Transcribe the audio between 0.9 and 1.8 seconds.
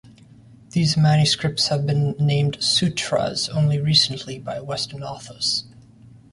manuscripts